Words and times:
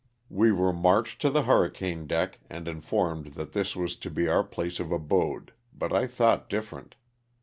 We 0.31 0.51
were 0.51 0.73
marched 0.73 1.21
to 1.21 1.29
the 1.29 1.43
hurri 1.43 1.71
cane 1.71 2.07
deck 2.07 2.39
and 2.49 2.67
informed 2.67 3.35
that 3.35 3.53
this 3.53 3.75
was 3.75 3.95
to 3.97 4.09
be 4.09 4.27
our 4.27 4.43
place 4.43 4.79
of 4.79 4.91
abode, 4.91 5.53
but 5.77 5.93
I 5.93 6.07
thought 6.07 6.49
different. 6.49 6.95